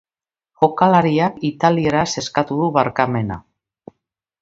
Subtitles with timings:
[0.63, 3.43] Jokalariak italieraz eskatu du barkamena.